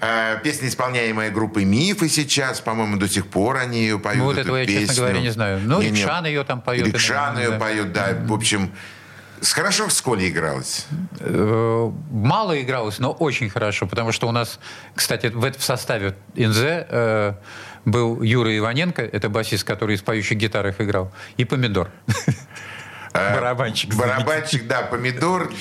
[0.00, 0.34] да.
[0.36, 2.60] Э, песня, исполняемая группой «Мифы» сейчас.
[2.60, 4.96] По-моему, до сих пор они ее поют, Ну, вот эту этого я, честно песню.
[5.02, 5.60] говоря, не знаю.
[5.64, 5.96] Ну, Не-не.
[6.00, 6.86] Рикшан ее там поет.
[6.86, 7.58] Рикшан ее Да.
[7.58, 8.08] поет, да.
[8.24, 8.72] В общем,
[9.42, 10.86] хорошо в школе игралось.
[11.20, 14.60] Э, Мало игралось, но очень хорошо, потому что у нас,
[14.94, 17.34] кстати, в, это- в составе НЗ э,
[17.84, 21.90] был Юра Иваненко, это басист, который из поющих гитарах играл, и Помидор.
[23.34, 23.94] Барабанщик.
[23.94, 25.52] Барабанщик, да, помидор.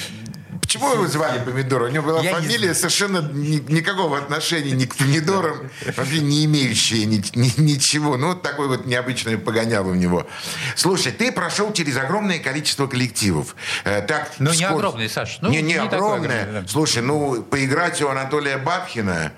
[0.62, 1.84] Почему его звали помидор?
[1.84, 6.44] У него была Я не фамилия совершенно ни- никакого отношения ни к помидорам, вообще не
[6.46, 8.18] имеющая ни- ни- ничего.
[8.18, 10.28] Ну, вот такой вот необычный погонял у него.
[10.76, 13.56] Слушай, ты прошел через огромное количество коллективов.
[13.86, 16.42] Э, Так, Ну, не вскользь- огромный, Саш, ну, не, не, не огромное.
[16.42, 16.68] огромный, да.
[16.68, 19.32] Слушай, ну, поиграть у Анатолия Бабхина,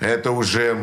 [0.00, 0.76] это уже,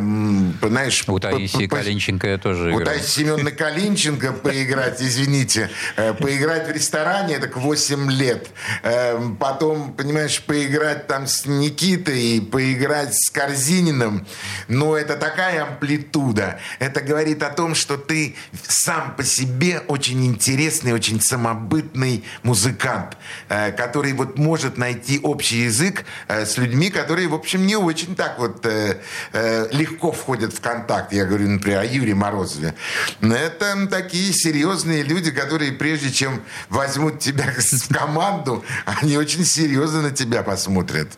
[0.62, 1.04] знаешь...
[1.08, 2.86] У Таисии п- Калинченко я тоже У играл.
[2.86, 8.48] Таисии Семеновны Калинченко поиграть, извините, э, поиграть в ресторане, это к 8 лет.
[8.84, 14.26] Э, Потом, понимаешь, поиграть там с Никитой, поиграть с Корзининым.
[14.68, 16.60] Ну, это такая амплитуда.
[16.80, 18.36] Это говорит о том, что ты
[18.68, 23.18] сам по себе очень интересный, очень самобытный музыкант,
[23.50, 28.38] э, который вот может найти общий язык с людьми, которые, в общем, не очень так
[28.40, 28.98] вот э,
[29.34, 31.14] э, легко входят в контакт.
[31.14, 32.74] Я говорю, например, о Юрии Морозове.
[33.22, 40.12] Это такие серьезные люди, которые прежде чем возьмут тебя в команду, они очень серьезно на
[40.12, 41.18] тебя посмотрят.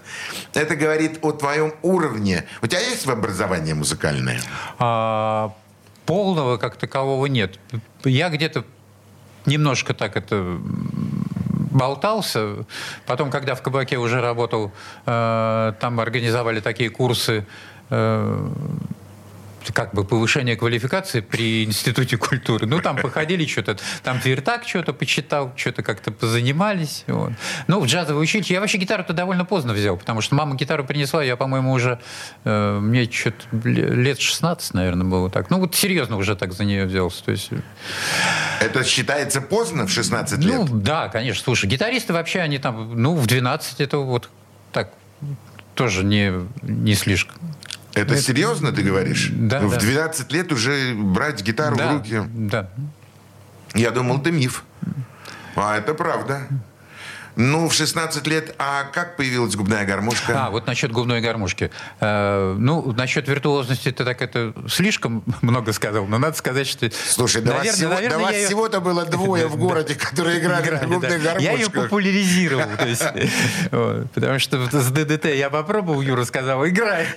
[0.53, 2.45] Это говорит о твоем уровне.
[2.61, 4.41] У тебя есть образование музыкальное?
[4.77, 5.53] А,
[6.05, 7.59] полного как такового нет.
[8.03, 8.65] Я где-то
[9.45, 10.59] немножко так это
[11.71, 12.65] болтался.
[13.05, 14.71] Потом, когда в кабаке уже работал,
[15.05, 17.45] э, там организовали такие курсы
[19.73, 22.65] как бы повышение квалификации при Институте культуры.
[22.65, 27.03] Ну, там походили что-то, там Твертак что-то почитал, что-то как-то позанимались.
[27.07, 27.31] Вот.
[27.67, 28.53] Ну, в джазовое училище.
[28.53, 31.99] Я вообще гитару-то довольно поздно взял, потому что мама гитару принесла, я, по-моему, уже...
[32.43, 35.49] э, мне что-то лет 16, наверное, было так.
[35.49, 37.23] Ну, вот серьезно уже так за нее взялся.
[37.23, 37.49] То есть,
[38.59, 40.83] Это считается поздно в 16 ну, лет?
[40.83, 41.43] да, конечно.
[41.43, 44.29] Слушай, гитаристы вообще, они там, ну, в 12 это вот
[44.71, 44.93] так
[45.75, 47.37] тоже не, не слишком.
[48.02, 49.30] Это серьезно, ты говоришь?
[49.34, 49.80] Да, В да.
[49.80, 52.22] 12 лет уже брать гитару да, в руки?
[52.28, 52.70] Да.
[53.74, 54.64] Я думал, это миф.
[55.56, 56.47] А это правда.
[57.41, 60.47] Ну, в 16 лет, а как появилась губная гармошка?
[60.47, 61.71] А, вот насчет губной гармошки.
[62.01, 66.89] Э, ну, насчет виртуозности ты так это слишком много сказал, но надо сказать, что...
[66.91, 70.39] Слушай, да вас, Наверное, всего- наверное, да вас её- всего-то было двое в городе, которые
[70.39, 71.31] играли, на губных да.
[71.39, 71.83] Я ее гармошках.
[71.85, 72.65] популяризировал.
[72.77, 73.03] то есть,
[74.13, 77.07] потому что с ДДТ я попробовал, Юра сказал, играй.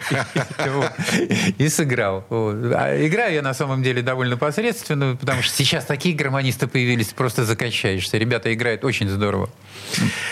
[1.59, 2.25] И сыграл.
[2.31, 7.45] А играю я на самом деле довольно посредственно, потому что сейчас такие гармонисты появились, просто
[7.45, 8.19] закачаешься.
[8.19, 9.51] Ребята играют очень здорово.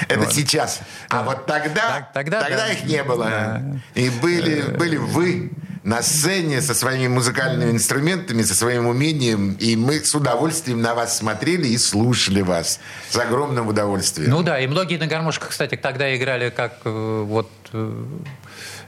[0.08, 0.80] Это сейчас.
[1.08, 2.68] А вот тогда, Так- тогда да.
[2.68, 3.24] их не было.
[3.24, 3.62] Да.
[3.94, 5.50] И были, были вы
[5.82, 11.16] на сцене со своими музыкальными инструментами, со своим умением, и мы с удовольствием на вас
[11.16, 12.80] смотрели и слушали вас.
[13.08, 14.30] С огромным удовольствием.
[14.30, 18.04] Ну да, и многие на гармошках, кстати, тогда играли как э, вот э,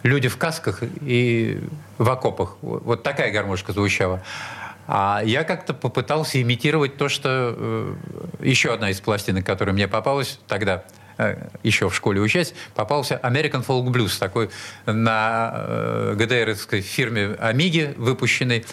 [0.02, 1.60] люди в касках и
[1.98, 2.56] в окопах.
[2.60, 4.22] Вот вот такая гармошка звучала.
[4.94, 7.94] А я как-то попытался имитировать то, что э,
[8.42, 10.84] еще одна из пластинок, которая мне попалась тогда,
[11.16, 14.50] э, еще в школе учась, попался American Folk Blues, такой
[14.84, 18.66] на э, фирме Амиги выпущенный.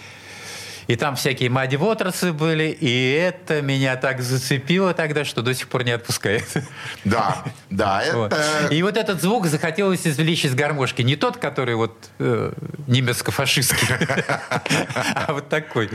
[0.90, 5.68] И там всякие Мадди Вотерсы были, и это меня так зацепило тогда, что до сих
[5.68, 6.48] пор не отпускает.
[7.06, 8.34] Да, да, Вот.
[8.34, 8.74] это...
[8.74, 11.04] И вот этот звук захотелось извлечь из гармошки.
[11.04, 12.54] Не тот, который вот э,
[12.88, 13.88] немецко-фашистский,
[15.14, 15.92] а вот такой.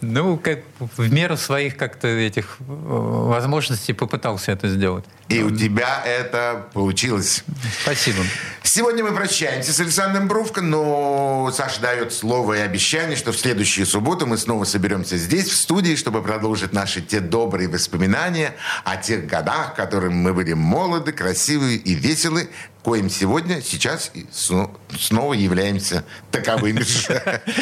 [0.00, 5.04] Ну, как в меру своих как-то этих э, возможностей попытался это сделать.
[5.28, 7.44] И у тебя это получилось.
[7.84, 8.24] Спасибо.
[8.64, 13.86] Сегодня мы прощаемся с Александром Бровко, но Саша дает слово и обещание, что в следующую
[13.86, 18.54] субботу мы снова соберемся здесь, в студии, чтобы продолжить наши те добрые воспоминания
[18.84, 22.48] о тех годах, в которых мы были молоды, красивы и веселы,
[22.82, 27.42] коим сегодня, сейчас и снова являемся таковыми же.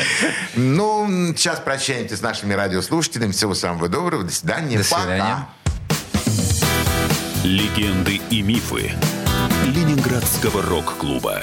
[0.55, 3.33] Ну, сейчас прощаемся с нашими радиослушателями.
[3.33, 4.25] Всего самого доброго.
[4.25, 4.79] До свидания.
[4.79, 5.19] До свидания.
[5.19, 5.49] Пока.
[7.45, 8.93] Легенды и мифы
[9.65, 11.41] Ленинградского рок-клуба.